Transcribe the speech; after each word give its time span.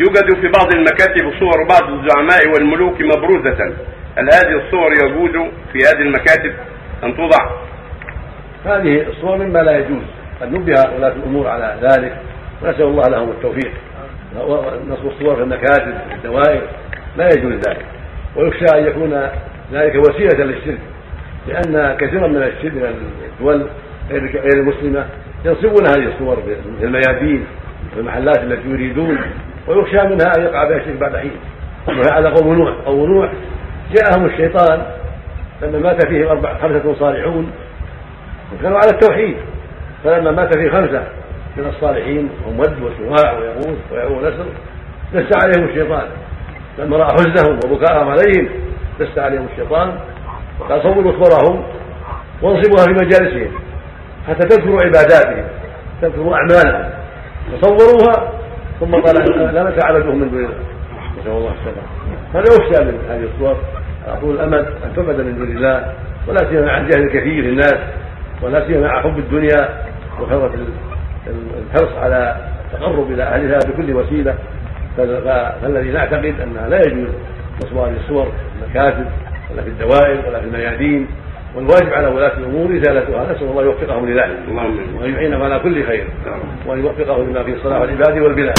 يوجد 0.00 0.40
في 0.40 0.48
بعض 0.48 0.74
المكاتب 0.74 1.38
صور 1.40 1.66
بعض 1.68 1.90
الزعماء 1.92 2.48
والملوك 2.54 3.00
مبروزة. 3.00 3.74
هل 4.16 4.28
هذه 4.34 4.66
الصور 4.66 4.92
يجوز 4.92 5.30
في 5.72 5.78
هذه 5.78 6.02
المكاتب 6.02 6.52
أن 7.04 7.16
توضع؟ 7.16 7.50
هذه 8.64 9.08
الصور 9.08 9.36
مما 9.36 9.58
لا 9.58 9.78
يجوز. 9.78 10.02
قد 10.40 10.52
نبه 10.52 10.72
ولاة 10.96 11.12
الأمور 11.12 11.48
على 11.48 11.76
ذلك. 11.82 12.16
ونسأل 12.62 12.82
الله 12.82 13.02
لهم 13.08 13.30
التوفيق. 13.30 13.72
نصب 14.88 15.06
الصور 15.06 15.36
في 15.36 15.42
المكاتب 15.42 15.94
في 16.08 16.14
الدوائر. 16.14 16.62
لا 17.16 17.26
يجوز 17.26 17.52
ذلك. 17.52 17.84
ويخشى 18.36 18.78
أن 18.78 18.86
يكون 18.86 19.28
ذلك 19.72 19.94
وسيلة 19.94 20.44
للشرك. 20.44 20.80
لأن 21.48 21.96
كثيرا 21.96 22.26
من 22.26 22.42
الشرك 22.42 22.72
من 22.72 23.12
الدول 23.32 23.66
غير 24.10 24.52
المسلمة 24.52 25.06
ينصبون 25.44 25.86
هذه 25.86 26.12
الصور 26.12 26.36
في 26.80 26.84
الميادين 26.84 27.46
في 27.94 28.00
المحلات 28.00 28.38
التي 28.38 28.68
يريدون. 28.68 29.18
ويخشى 29.70 29.96
منها 29.96 30.32
أن 30.36 30.42
يقع 30.42 30.64
بها 30.64 30.76
الشرك 30.76 30.96
بعد 30.96 31.16
حين. 31.16 31.36
وهذا 31.88 32.30
قوم 32.30 32.54
نوح. 32.54 32.74
قوم 32.86 33.10
نوح 33.10 33.32
جاءهم 33.94 34.26
الشيطان 34.26 34.82
لما 35.62 35.78
مات 35.78 36.06
فيهم 36.06 36.28
أربع 36.28 36.58
خمسة 36.58 36.94
صالحون 36.94 37.52
وكانوا 38.52 38.78
على 38.78 38.90
التوحيد. 38.90 39.36
فلما 40.04 40.30
مات 40.30 40.58
فيه 40.58 40.70
خمسة 40.70 41.04
من 41.56 41.66
الصالحين 41.66 42.30
هم 42.46 42.60
ود 42.60 42.82
وسواع 42.82 43.38
ويغوث 43.38 43.78
ويعوق 43.92 44.18
نسر 44.18 44.46
دس 45.14 45.44
عليهم 45.44 45.68
الشيطان. 45.68 46.08
لما 46.78 46.96
رأى 46.96 47.12
حزنهم 47.12 47.60
وبكاءهم 47.64 48.08
عليهم 48.08 48.48
دس 49.00 49.18
عليهم 49.18 49.46
الشيطان. 49.52 49.98
وقال 50.60 50.82
صوروا 50.82 51.24
صورهم 51.24 51.64
وانصبوها 52.42 52.84
في 52.84 52.92
مجالسهم 52.92 53.52
حتى 54.28 54.48
تذكروا 54.48 54.82
عباداتهم 54.82 55.44
تذكروا 56.02 56.34
أعمالهم. 56.34 56.90
فصوروها 57.52 58.39
ثم 58.80 58.94
قال 58.94 59.14
لا 59.54 59.70
نتعبدهم 59.70 60.18
من 60.18 60.30
دون 60.30 60.44
الله 60.44 60.54
نسأل 61.20 61.32
الله 61.32 61.52
السلامة. 61.52 61.88
هذا 62.34 62.44
يخشى 62.44 62.84
من 62.84 62.98
هذه 63.10 63.28
الصور. 63.34 63.56
على 64.08 64.20
طول 64.20 64.34
الأمد 64.34 64.66
أن 64.84 64.96
تعبد 64.96 65.20
من 65.20 65.38
دون 65.38 65.56
الله 65.56 65.94
ولا 66.28 66.38
سيما 66.38 66.64
مع 66.66 66.78
الجهل 66.78 67.02
الكثير 67.02 67.42
في 67.42 67.48
الناس 67.48 67.78
ولا 68.42 68.66
سيما 68.66 68.86
مع 68.86 69.02
حب 69.02 69.18
الدنيا 69.18 69.68
وكثرة 70.20 70.52
الحرص 71.66 71.92
على 72.02 72.36
التقرب 72.74 73.10
إلى 73.12 73.22
أهلها 73.22 73.58
بكل 73.58 73.94
وسيلة. 73.94 74.34
فالذي 74.96 75.90
نعتقد 75.90 76.34
أنها 76.42 76.68
لا 76.68 76.80
يجوز 76.86 77.08
نصب 77.64 77.76
هذه 77.76 77.96
الصور 77.96 78.24
في 78.24 78.64
المكاتب 78.64 79.06
ولا 79.50 79.62
في 79.62 79.68
الدوائر 79.68 80.28
ولا 80.28 80.40
في 80.40 80.46
الميادين. 80.46 81.06
والواجب 81.56 81.92
على 81.92 82.06
ولاة 82.06 82.32
الأمور 82.38 82.76
إزالتها. 82.76 83.32
نسأل 83.32 83.48
الله 83.48 83.62
يوفقهم 83.62 84.08
لذلك 84.08 84.38
وأن 85.00 85.12
يعينهم 85.14 85.42
على 85.42 85.58
كل 85.58 85.84
خير. 85.84 86.06
وأن 86.66 86.78
يوفقهم 86.78 87.30
لما 87.30 87.42
فيه 87.44 87.56
صلاح 87.62 87.82
العباد 87.82 88.18
والبلاد. 88.18 88.58